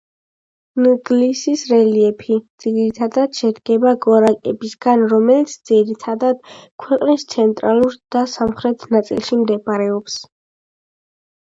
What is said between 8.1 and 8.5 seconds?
და